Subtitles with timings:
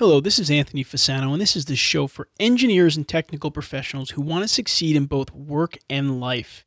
[0.00, 4.08] Hello, this is Anthony Fasano, and this is the show for engineers and technical professionals
[4.08, 6.64] who want to succeed in both work and life.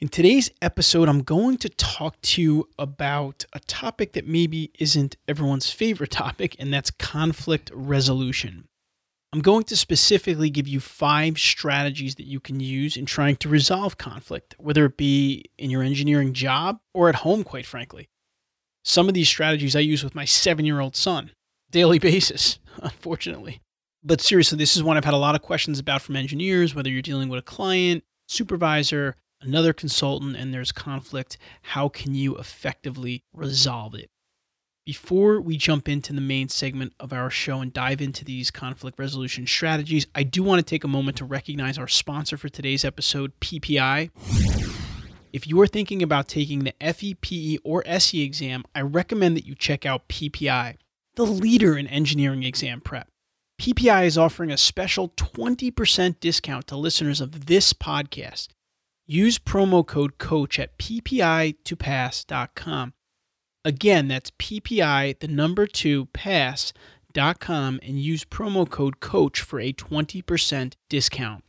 [0.00, 5.16] In today's episode, I'm going to talk to you about a topic that maybe isn't
[5.28, 8.66] everyone's favorite topic, and that's conflict resolution.
[9.32, 13.48] I'm going to specifically give you five strategies that you can use in trying to
[13.48, 18.08] resolve conflict, whether it be in your engineering job or at home, quite frankly.
[18.82, 21.30] Some of these strategies I use with my seven year old son
[21.74, 23.60] daily basis, unfortunately.
[24.02, 26.90] But seriously, this is one I've had a lot of questions about from engineers, whether
[26.90, 31.38] you're dealing with a client, supervisor, another consultant, and there's conflict.
[31.62, 34.10] How can you effectively resolve it?
[34.84, 38.98] Before we jump into the main segment of our show and dive into these conflict
[38.98, 42.84] resolution strategies, I do want to take a moment to recognize our sponsor for today's
[42.84, 44.10] episode, PPI.
[45.32, 49.54] If you are thinking about taking the FEPE or SE exam, I recommend that you
[49.54, 50.76] check out PPI
[51.16, 53.08] the leader in engineering exam prep.
[53.60, 58.48] PPI is offering a special 20% discount to listeners of this podcast.
[59.06, 62.94] Use promo code COACH at ppi2pass.com.
[63.64, 70.74] Again, that's PPI, the number two, pass.com, and use promo code COACH for a 20%
[70.90, 71.44] discount.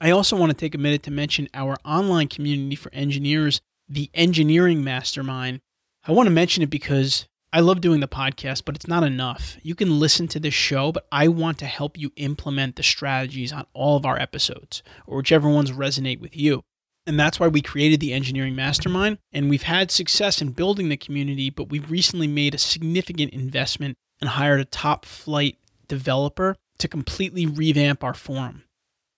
[0.00, 4.10] I also want to take a minute to mention our online community for engineers, the
[4.14, 5.60] Engineering Mastermind.
[6.04, 9.56] I want to mention it because I love doing the podcast, but it's not enough.
[9.62, 13.54] You can listen to this show, but I want to help you implement the strategies
[13.54, 16.62] on all of our episodes, or whichever ones resonate with you.
[17.06, 19.16] And that's why we created the Engineering Mastermind.
[19.32, 23.94] And we've had success in building the community, but we've recently made a significant investment
[24.20, 25.56] and hired a top flight
[25.88, 28.64] developer to completely revamp our forum.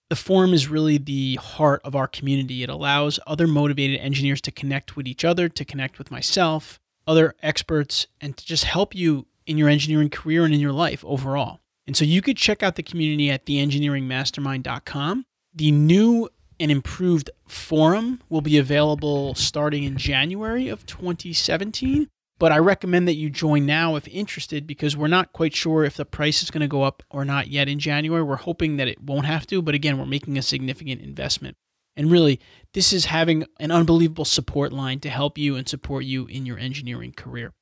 [0.09, 2.63] The forum is really the heart of our community.
[2.63, 7.35] It allows other motivated engineers to connect with each other, to connect with myself, other
[7.41, 11.59] experts and to just help you in your engineering career and in your life overall.
[11.87, 15.25] And so you could check out the community at theengineeringmastermind.com.
[15.53, 16.29] The new
[16.59, 22.07] and improved forum will be available starting in January of 2017.
[22.37, 25.97] But I recommend that you join now if interested because we're not quite sure if
[25.97, 28.23] the price is going to go up or not yet in January.
[28.23, 31.55] We're hoping that it won't have to, but again, we're making a significant investment.
[31.95, 32.39] And really,
[32.73, 36.57] this is having an unbelievable support line to help you and support you in your
[36.57, 37.53] engineering career.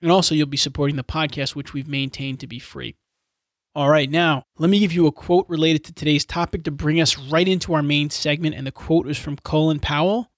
[0.00, 2.96] And also, you'll be supporting the podcast, which we've maintained to be free.
[3.74, 7.00] All right, now let me give you a quote related to today's topic to bring
[7.00, 8.54] us right into our main segment.
[8.54, 10.30] And the quote is from Colin Powell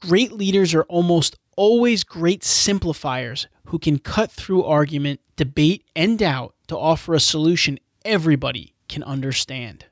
[0.00, 6.54] Great leaders are almost always great simplifiers who can cut through argument, debate, and doubt
[6.68, 9.86] to offer a solution everybody can understand.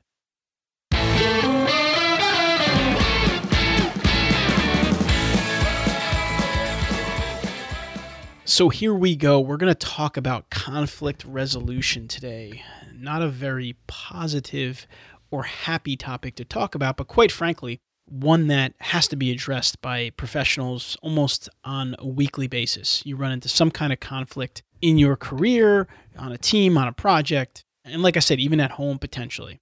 [8.49, 9.39] So here we go.
[9.39, 12.63] We're going to talk about conflict resolution today.
[12.91, 14.87] Not a very positive
[15.29, 19.83] or happy topic to talk about, but quite frankly, one that has to be addressed
[19.83, 23.05] by professionals almost on a weekly basis.
[23.05, 25.87] You run into some kind of conflict in your career,
[26.17, 29.59] on a team, on a project, and like I said, even at home potentially.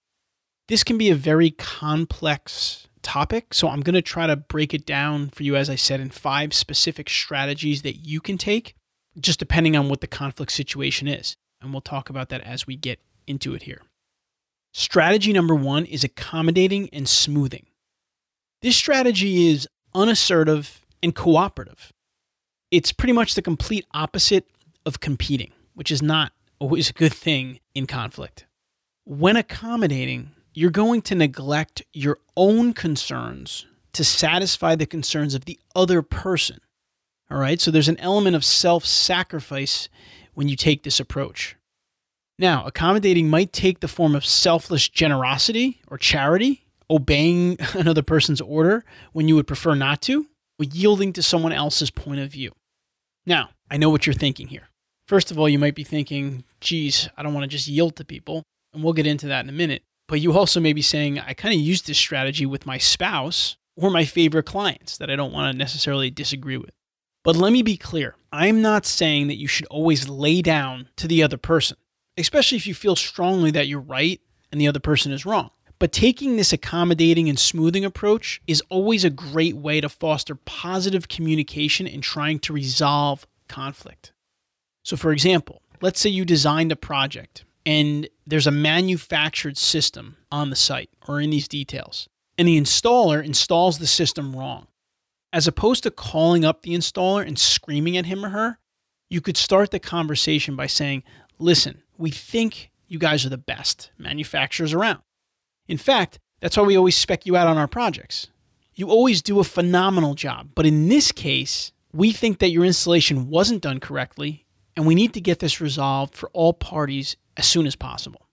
[0.69, 4.85] This can be a very complex topic, so I'm going to try to break it
[4.85, 8.76] down for you, as I said, in five specific strategies that you can take
[9.19, 11.35] just depending on what the conflict situation is.
[11.61, 13.81] And we'll talk about that as we get into it here.
[14.73, 17.65] Strategy number one is accommodating and smoothing.
[18.61, 21.91] This strategy is unassertive and cooperative.
[22.69, 24.47] It's pretty much the complete opposite
[24.85, 28.45] of competing, which is not always a good thing in conflict.
[29.05, 35.59] When accommodating, you're going to neglect your own concerns to satisfy the concerns of the
[35.75, 36.59] other person.
[37.29, 39.89] All right, so there's an element of self sacrifice
[40.33, 41.55] when you take this approach.
[42.39, 48.85] Now, accommodating might take the form of selfless generosity or charity, obeying another person's order
[49.11, 50.27] when you would prefer not to,
[50.59, 52.53] or yielding to someone else's point of view.
[53.25, 54.69] Now, I know what you're thinking here.
[55.07, 58.05] First of all, you might be thinking, geez, I don't want to just yield to
[58.05, 58.43] people.
[58.73, 59.83] And we'll get into that in a minute.
[60.07, 63.57] But you also may be saying, I kind of use this strategy with my spouse
[63.75, 66.71] or my favorite clients that I don't want to necessarily disagree with.
[67.27, 71.09] But let me be clear I'm not saying that you should always lay down to
[71.09, 71.75] the other person,
[72.15, 75.49] especially if you feel strongly that you're right and the other person is wrong.
[75.77, 81.09] But taking this accommodating and smoothing approach is always a great way to foster positive
[81.09, 84.13] communication in trying to resolve conflict.
[84.83, 90.49] So, for example, let's say you designed a project and there's a manufactured system on
[90.49, 92.07] the site or in these details,
[92.37, 94.67] and the installer installs the system wrong.
[95.33, 98.59] As opposed to calling up the installer and screaming at him or her,
[99.09, 101.03] you could start the conversation by saying,
[101.39, 105.01] Listen, we think you guys are the best manufacturers around.
[105.67, 108.27] In fact, that's why we always spec you out on our projects.
[108.73, 113.29] You always do a phenomenal job, but in this case, we think that your installation
[113.29, 114.45] wasn't done correctly,
[114.75, 118.27] and we need to get this resolved for all parties as soon as possible.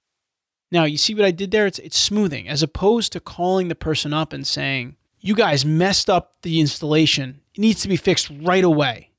[0.71, 1.67] Now, you see what I did there?
[1.67, 6.11] It's, it's smoothing, as opposed to calling the person up and saying, You guys messed
[6.11, 7.41] up the installation.
[7.55, 9.13] It needs to be fixed right away.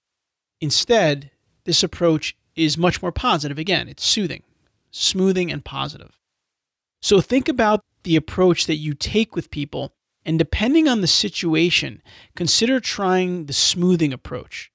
[0.61, 1.31] Instead,
[1.63, 3.57] this approach is much more positive.
[3.57, 4.43] Again, it's soothing,
[4.91, 6.19] smoothing, and positive.
[7.01, 12.03] So think about the approach that you take with people, and depending on the situation,
[12.35, 14.71] consider trying the smoothing approach.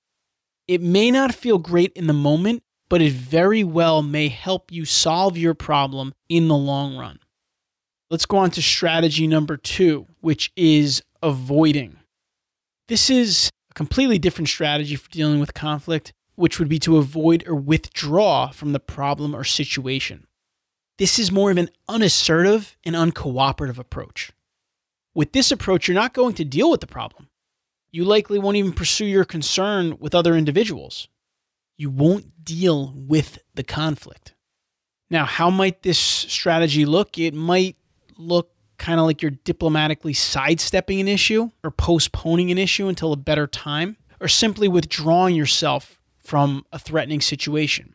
[0.66, 4.84] It may not feel great in the moment, but it very well may help you
[4.84, 7.20] solve your problem in the long run.
[8.10, 11.98] Let's go on to strategy number two, which is avoiding.
[12.88, 17.46] This is a completely different strategy for dealing with conflict, which would be to avoid
[17.46, 20.26] or withdraw from the problem or situation.
[20.98, 24.32] This is more of an unassertive and uncooperative approach.
[25.14, 27.28] With this approach, you're not going to deal with the problem.
[27.90, 31.08] You likely won't even pursue your concern with other individuals.
[31.76, 34.34] You won't deal with the conflict.
[35.10, 37.18] Now, how might this strategy look?
[37.18, 37.76] It might
[38.16, 43.16] look kind of like you're diplomatically sidestepping an issue or postponing an issue until a
[43.16, 47.94] better time, or simply withdrawing yourself from a threatening situation.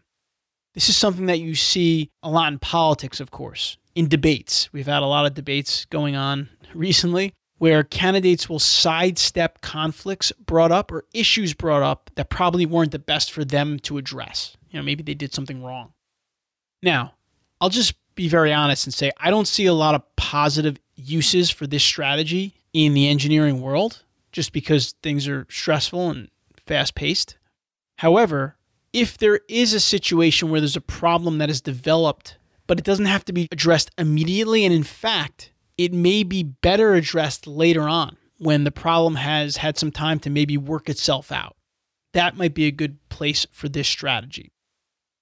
[0.73, 4.71] This is something that you see a lot in politics, of course, in debates.
[4.71, 10.71] We've had a lot of debates going on recently where candidates will sidestep conflicts brought
[10.71, 14.55] up or issues brought up that probably weren't the best for them to address.
[14.69, 15.93] You know, maybe they did something wrong.
[16.83, 17.13] Now,
[17.61, 21.51] I'll just be very honest and say I don't see a lot of positive uses
[21.51, 26.29] for this strategy in the engineering world just because things are stressful and
[26.65, 27.37] fast paced.
[27.97, 28.55] However,
[28.91, 33.05] if there is a situation where there's a problem that is developed, but it doesn't
[33.05, 38.17] have to be addressed immediately, and in fact, it may be better addressed later on
[38.37, 41.55] when the problem has had some time to maybe work itself out.
[42.13, 44.51] That might be a good place for this strategy.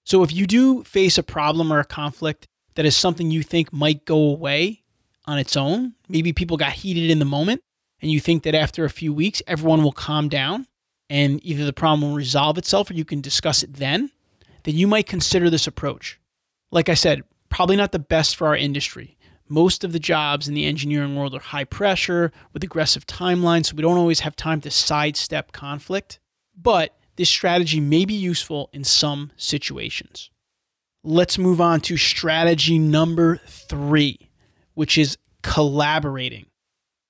[0.06, 3.72] So, if you do face a problem or a conflict that is something you think
[3.72, 4.84] might go away
[5.26, 7.62] on its own, maybe people got heated in the moment,
[8.02, 10.68] and you think that after a few weeks, everyone will calm down
[11.10, 14.12] and either the problem will resolve itself or you can discuss it then,
[14.64, 16.20] then you might consider this approach.
[16.72, 19.18] Like I said, probably not the best for our industry.
[19.48, 23.76] Most of the jobs in the engineering world are high pressure with aggressive timelines, so
[23.76, 26.20] we don't always have time to sidestep conflict.
[26.60, 30.32] But this strategy may be useful in some situations.
[31.04, 34.30] Let's move on to strategy number three,
[34.74, 36.46] which is collaborating.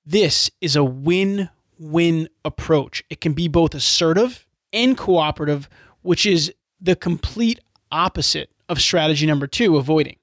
[0.06, 3.04] This is a win win approach.
[3.10, 5.70] It can be both assertive and cooperative,
[6.02, 6.52] which is
[6.82, 7.60] the complete
[7.92, 10.18] opposite of strategy number two, avoiding.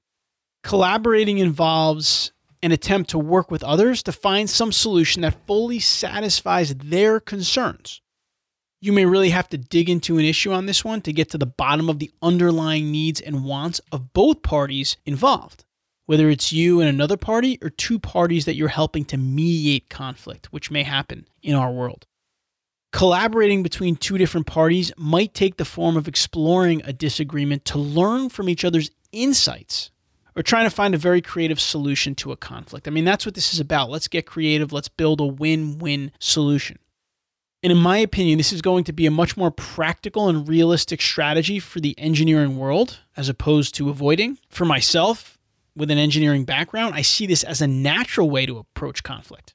[0.63, 6.75] Collaborating involves an attempt to work with others to find some solution that fully satisfies
[6.75, 8.01] their concerns.
[8.81, 11.37] You may really have to dig into an issue on this one to get to
[11.37, 15.63] the bottom of the underlying needs and wants of both parties involved
[16.11, 20.51] whether it's you and another party or two parties that you're helping to mediate conflict,
[20.51, 22.05] which may happen in our world.
[22.91, 28.27] Collaborating between two different parties might take the form of exploring a disagreement to learn
[28.27, 29.89] from each other's insights
[30.35, 32.89] or trying to find a very creative solution to a conflict.
[32.89, 33.89] I mean, that's what this is about.
[33.89, 36.77] Let's get creative, let's build a win win solution.
[37.63, 40.99] And in my opinion, this is going to be a much more practical and realistic
[41.01, 44.39] strategy for the engineering world as opposed to avoiding.
[44.49, 45.37] For myself,
[45.75, 49.53] with an engineering background, I see this as a natural way to approach conflict.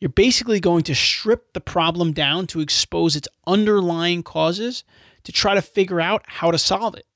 [0.00, 4.82] You're basically going to strip the problem down to expose its underlying causes
[5.24, 7.06] to try to figure out how to solve it.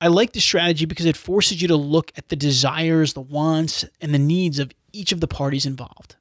[0.00, 3.84] I like this strategy because it forces you to look at the desires, the wants,
[4.00, 6.16] and the needs of each of the parties involved.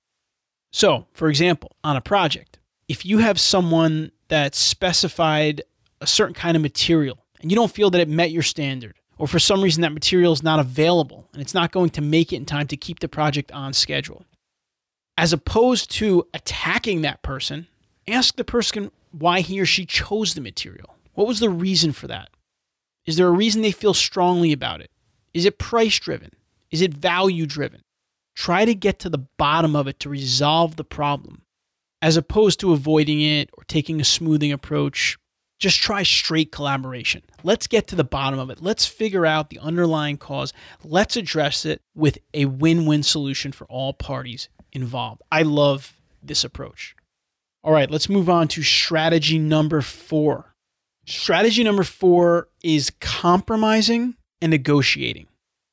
[0.71, 2.59] So, for example, on a project,
[2.93, 5.63] if you have someone that specified
[5.99, 9.27] a certain kind of material and you don't feel that it met your standard, or
[9.27, 12.35] for some reason that material is not available and it's not going to make it
[12.35, 14.27] in time to keep the project on schedule.
[15.17, 17.65] As opposed to attacking that person,
[18.07, 20.95] ask the person why he or she chose the material.
[21.15, 22.29] What was the reason for that?
[23.07, 24.91] Is there a reason they feel strongly about it?
[25.33, 26.29] Is it price driven?
[26.69, 27.81] Is it value driven?
[28.35, 31.42] Try to get to the bottom of it to resolve the problem.
[32.03, 35.17] As opposed to avoiding it or taking a smoothing approach,
[35.57, 37.21] just try straight collaboration.
[37.43, 38.61] Let's get to the bottom of it.
[38.61, 40.51] Let's figure out the underlying cause.
[40.83, 45.21] Let's address it with a win win solution for all parties involved.
[45.31, 46.93] I love this approach.
[47.63, 50.55] All right, let's move on to strategy number four.
[51.05, 55.27] Strategy number four is compromising and negotiating.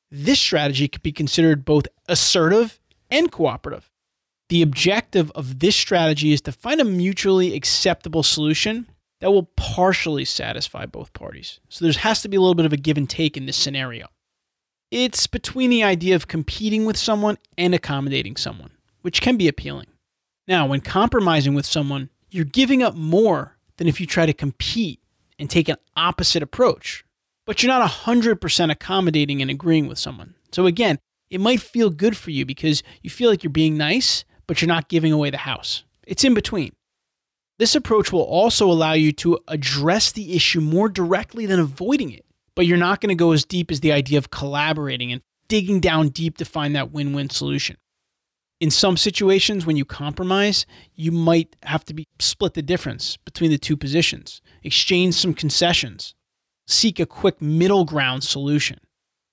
[0.09, 3.90] This strategy could be considered both assertive and cooperative.
[4.51, 8.85] The objective of this strategy is to find a mutually acceptable solution
[9.21, 11.61] that will partially satisfy both parties.
[11.69, 13.55] So there has to be a little bit of a give and take in this
[13.55, 14.07] scenario.
[14.91, 18.71] It's between the idea of competing with someone and accommodating someone,
[19.03, 19.87] which can be appealing.
[20.49, 24.99] Now, when compromising with someone, you're giving up more than if you try to compete
[25.39, 27.05] and take an opposite approach,
[27.45, 30.35] but you're not 100% accommodating and agreeing with someone.
[30.51, 34.25] So, again, it might feel good for you because you feel like you're being nice,
[34.47, 35.83] but you're not giving away the house.
[36.05, 36.73] It's in between.
[37.59, 42.25] This approach will also allow you to address the issue more directly than avoiding it,
[42.55, 45.79] but you're not going to go as deep as the idea of collaborating and digging
[45.79, 47.77] down deep to find that win win solution.
[48.59, 53.51] In some situations, when you compromise, you might have to be split the difference between
[53.51, 56.13] the two positions, exchange some concessions,
[56.67, 58.79] seek a quick middle ground solution.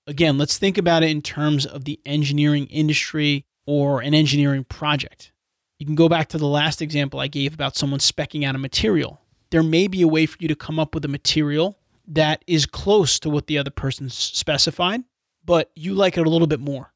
[0.07, 5.31] Again, let's think about it in terms of the engineering industry or an engineering project.
[5.77, 8.57] You can go back to the last example I gave about someone specking out a
[8.57, 9.21] material.
[9.51, 12.65] There may be a way for you to come up with a material that is
[12.65, 15.03] close to what the other person specified,
[15.45, 16.93] but you like it a little bit more.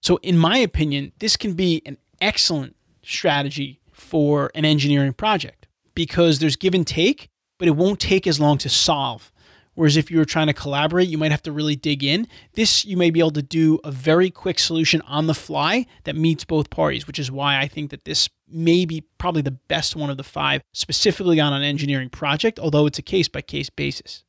[0.00, 6.38] So, in my opinion, this can be an excellent strategy for an engineering project because
[6.38, 9.30] there's give and take, but it won't take as long to solve
[9.78, 12.26] Whereas if you were trying to collaborate, you might have to really dig in.
[12.54, 16.16] This, you may be able to do a very quick solution on the fly that
[16.16, 19.94] meets both parties, which is why I think that this may be probably the best
[19.94, 23.70] one of the five, specifically on an engineering project, although it's a case by case
[23.70, 24.24] basis.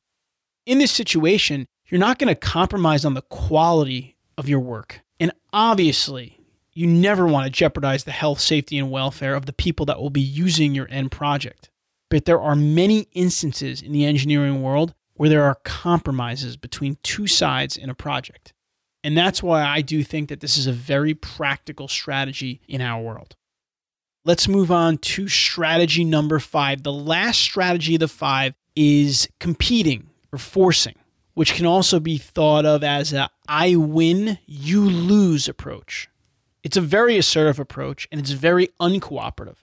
[0.68, 5.01] In this situation, you're not going to compromise on the quality of your work.
[5.20, 6.39] And obviously,
[6.74, 10.12] you never want to jeopardize the health, safety, and welfare of the people that will
[10.12, 11.72] be using your end project.
[12.12, 17.28] But there are many instances in the engineering world where there are compromises between two
[17.28, 18.54] sides in a project.
[19.04, 23.02] And that's why I do think that this is a very practical strategy in our
[23.02, 23.36] world.
[24.24, 26.84] Let's move on to strategy number five.
[26.84, 30.96] The last strategy of the five is competing or forcing,
[31.34, 36.08] which can also be thought of as a I win, you lose approach.
[36.64, 39.58] It's a very assertive approach and it's very uncooperative.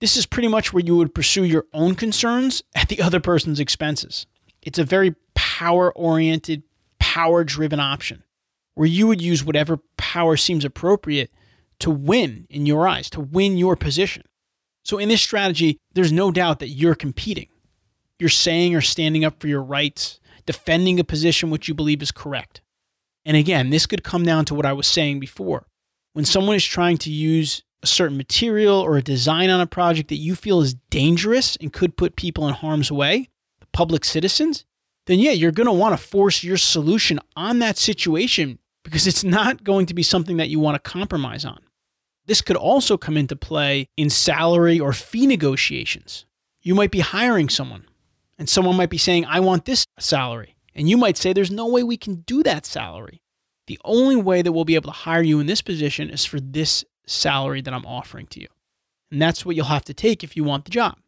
[0.00, 3.58] This is pretty much where you would pursue your own concerns at the other person's
[3.58, 4.28] expenses.
[4.62, 6.62] It's a very power oriented,
[6.98, 8.22] power driven option
[8.74, 11.30] where you would use whatever power seems appropriate
[11.80, 14.22] to win in your eyes, to win your position.
[14.84, 17.48] So, in this strategy, there's no doubt that you're competing.
[18.18, 22.12] You're saying or standing up for your rights, defending a position which you believe is
[22.12, 22.60] correct.
[23.24, 25.66] And again, this could come down to what I was saying before.
[26.12, 30.08] When someone is trying to use a certain material or a design on a project
[30.08, 33.28] that you feel is dangerous and could put people in harm's way,
[33.72, 34.64] public citizens,
[35.06, 39.24] then yeah, you're going to want to force your solution on that situation because it's
[39.24, 41.60] not going to be something that you want to compromise on.
[42.26, 46.26] This could also come into play in salary or fee negotiations.
[46.62, 47.86] You might be hiring someone,
[48.38, 50.56] and someone might be saying, I want this salary.
[50.74, 53.22] And you might say, There's no way we can do that salary.
[53.66, 56.40] The only way that we'll be able to hire you in this position is for
[56.40, 58.48] this salary that I'm offering to you.
[59.10, 60.98] And that's what you'll have to take if you want the job.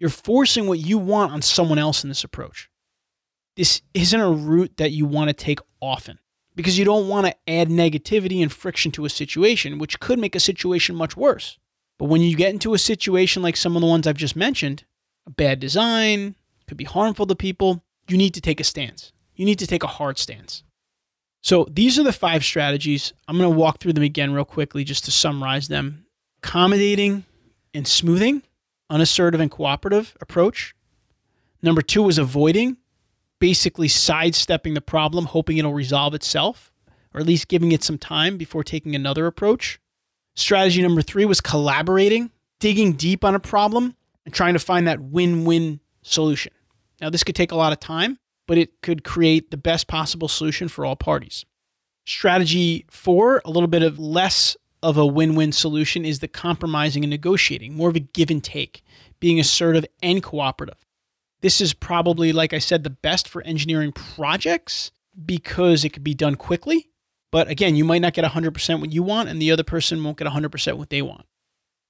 [0.00, 2.70] You're forcing what you want on someone else in this approach.
[3.56, 6.18] This isn't a route that you want to take often
[6.56, 10.34] because you don't want to add negativity and friction to a situation, which could make
[10.34, 11.58] a situation much worse.
[11.98, 14.84] But when you get into a situation like some of the ones I've just mentioned,
[15.26, 16.34] a bad design
[16.66, 19.12] could be harmful to people, you need to take a stance.
[19.34, 20.64] You need to take a hard stance.
[21.42, 23.12] So these are the five strategies.
[23.28, 26.06] I'm going to walk through them again real quickly just to summarize them.
[26.42, 27.24] Accommodating
[27.74, 28.42] and smoothing
[28.90, 30.74] unassertive and cooperative approach.
[31.62, 32.76] Number two was avoiding,
[33.38, 36.72] basically sidestepping the problem, hoping it'll resolve itself,
[37.14, 39.80] or at least giving it some time before taking another approach.
[40.34, 45.00] Strategy number three was collaborating, digging deep on a problem and trying to find that
[45.00, 46.52] win win solution.
[47.00, 50.28] Now, this could take a lot of time, but it could create the best possible
[50.28, 51.44] solution for all parties.
[52.06, 57.04] Strategy four, a little bit of less of a win win solution is the compromising
[57.04, 58.82] and negotiating, more of a give and take,
[59.20, 60.86] being assertive and cooperative.
[61.42, 64.90] This is probably, like I said, the best for engineering projects
[65.24, 66.86] because it could be done quickly
[67.30, 70.18] But again, you might not get 100% what you want, and the other person won't
[70.18, 71.26] get 100% what they want.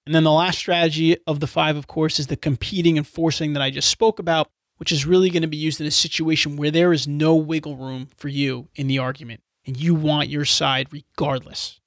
[0.07, 3.53] And then the last strategy of the five, of course, is the competing and forcing
[3.53, 6.57] that I just spoke about, which is really going to be used in a situation
[6.57, 10.45] where there is no wiggle room for you in the argument, and you want your
[10.45, 11.81] side regardless.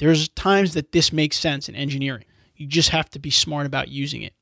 [0.00, 2.24] There's times that this makes sense in engineering.
[2.56, 4.32] You just have to be smart about using it.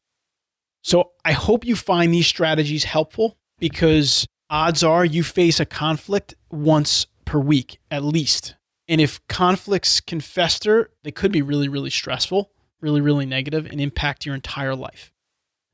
[0.83, 6.37] So I hope you find these strategies helpful because odds are you face a conflict
[6.49, 8.55] once per week at least.
[8.87, 13.81] And if conflicts can fester, they could be really, really stressful, really, really negative, and
[13.81, 15.12] impact your entire life.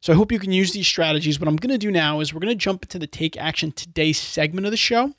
[0.00, 1.38] So I hope you can use these strategies.
[1.38, 3.70] What I'm going to do now is we're going to jump into the Take Action
[3.70, 5.12] Today segment of the show.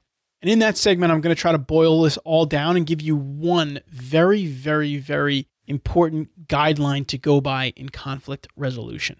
[0.45, 3.01] And in that segment, I'm going to try to boil this all down and give
[3.01, 9.17] you one very, very, very important guideline to go by in conflict resolution.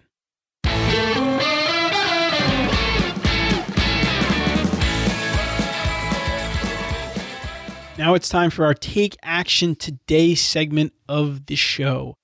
[7.98, 12.14] Now it's time for our Take Action Today segment of the show.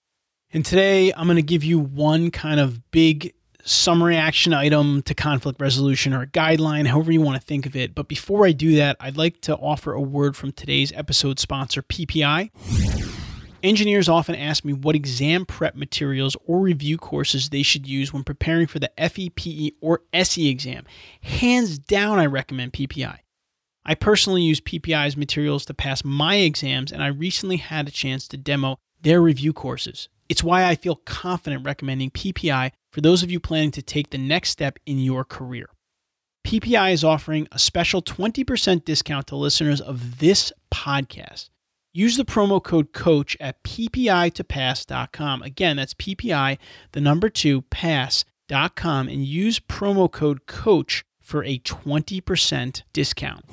[0.52, 5.14] And today I'm going to give you one kind of big summary action item to
[5.14, 7.94] conflict resolution or a guideline, however you want to think of it.
[7.94, 11.82] But before I do that, I'd like to offer a word from today's episode sponsor,
[11.82, 12.50] PPI.
[13.62, 18.24] Engineers often ask me what exam prep materials or review courses they should use when
[18.24, 20.84] preparing for the FEPE or SE exam.
[21.20, 23.18] Hands down, I recommend PPI.
[23.84, 28.26] I personally use PPI's materials to pass my exams, and I recently had a chance
[28.28, 30.08] to demo their review courses.
[30.28, 34.18] It's why I feel confident recommending PPI for those of you planning to take the
[34.18, 35.70] next step in your career.
[36.46, 41.48] PPI is offering a special 20% discount to listeners of this podcast.
[41.94, 45.42] Use the promo code COACH at ppi2pass.com.
[45.42, 46.58] Again, that's PPI,
[46.92, 53.44] the number two, pass.com, and use promo code COACH for a 20% discount.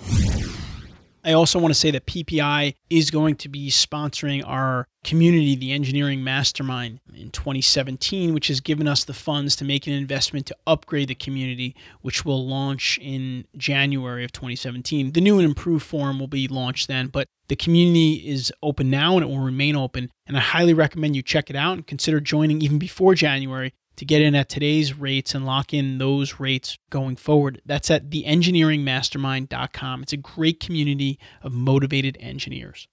[1.23, 5.71] I also want to say that PPI is going to be sponsoring our community, the
[5.71, 10.55] Engineering Mastermind, in 2017, which has given us the funds to make an investment to
[10.65, 15.11] upgrade the community, which will launch in January of 2017.
[15.11, 19.15] The new and improved forum will be launched then, but the community is open now
[19.15, 20.09] and it will remain open.
[20.27, 24.05] And I highly recommend you check it out and consider joining even before January to
[24.05, 27.61] get in at today's rates and lock in those rates going forward.
[27.65, 30.03] That's at theengineeringmastermind.com.
[30.03, 32.87] It's a great community of motivated engineers.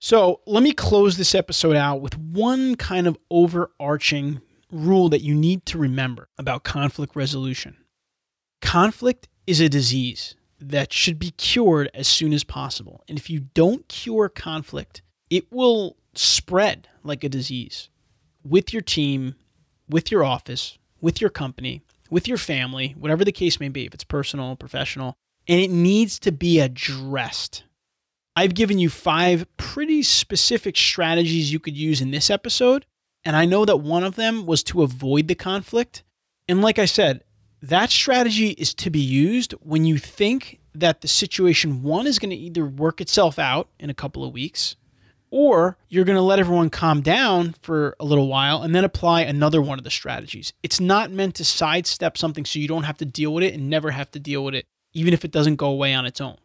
[0.00, 4.40] So let me close this episode out with one kind of overarching
[4.70, 7.76] rule that you need to remember about conflict resolution.
[8.62, 13.04] Conflict is a disease that should be cured as soon as possible.
[13.06, 17.90] And if you don't cure conflict, it will spread like a disease
[18.42, 19.34] with your team
[19.88, 23.94] with your office, with your company, with your family, whatever the case may be, if
[23.94, 25.16] it's personal, professional,
[25.48, 27.64] and it needs to be addressed.
[28.34, 32.86] I've given you five pretty specific strategies you could use in this episode,
[33.24, 36.02] and I know that one of them was to avoid the conflict.
[36.48, 37.24] And like I said,
[37.60, 42.30] that strategy is to be used when you think that the situation one is going
[42.30, 44.76] to either work itself out in a couple of weeks
[45.32, 49.22] or you're going to let everyone calm down for a little while and then apply
[49.22, 50.52] another one of the strategies.
[50.62, 53.70] It's not meant to sidestep something so you don't have to deal with it and
[53.70, 56.36] never have to deal with it, even if it doesn't go away on its own.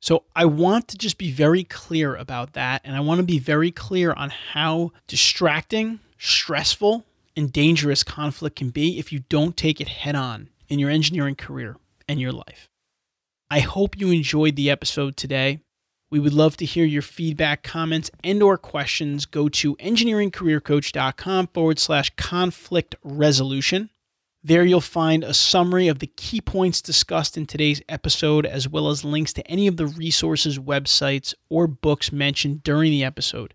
[0.00, 2.80] So I want to just be very clear about that.
[2.84, 7.04] And I want to be very clear on how distracting, stressful,
[7.36, 11.34] and dangerous conflict can be if you don't take it head on in your engineering
[11.34, 11.76] career
[12.08, 12.68] and your life.
[13.50, 15.60] I hope you enjoyed the episode today.
[16.12, 19.24] We would love to hear your feedback, comments, and or questions.
[19.24, 23.88] Go to engineeringcareercoach.com forward slash conflict resolution.
[24.44, 28.90] There you'll find a summary of the key points discussed in today's episode, as well
[28.90, 33.54] as links to any of the resources, websites, or books mentioned during the episode.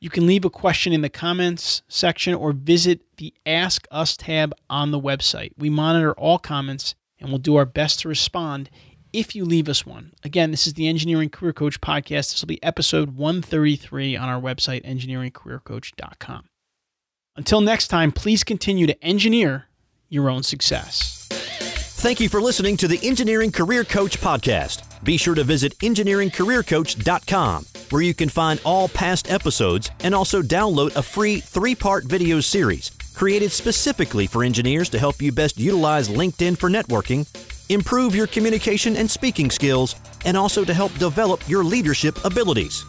[0.00, 4.54] You can leave a question in the comments section or visit the Ask Us tab
[4.70, 5.52] on the website.
[5.58, 8.70] We monitor all comments and will do our best to respond
[9.12, 10.12] if you leave us one.
[10.24, 12.32] Again, this is the Engineering Career Coach podcast.
[12.32, 16.44] This will be episode 133 on our website, engineeringcareercoach.com.
[17.36, 19.66] Until next time, please continue to engineer
[20.08, 21.28] your own success.
[21.30, 24.82] Thank you for listening to the Engineering Career Coach podcast.
[25.04, 30.96] Be sure to visit engineeringcareercoach.com, where you can find all past episodes and also download
[30.96, 36.08] a free three part video series created specifically for engineers to help you best utilize
[36.08, 37.26] LinkedIn for networking
[37.70, 42.84] improve your communication and speaking skills, and also to help develop your leadership abilities.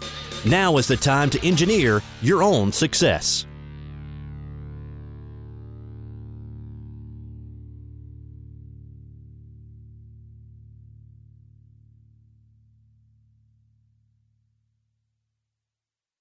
[0.45, 3.45] Now is the time to engineer your own success.